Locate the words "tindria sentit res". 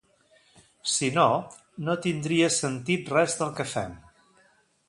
2.07-3.37